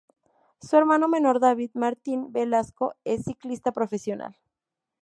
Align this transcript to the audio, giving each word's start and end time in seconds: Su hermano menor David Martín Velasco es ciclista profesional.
Su 0.59 0.77
hermano 0.77 1.07
menor 1.07 1.39
David 1.39 1.69
Martín 1.75 2.31
Velasco 2.33 2.95
es 3.05 3.23
ciclista 3.25 3.71
profesional. 3.71 4.35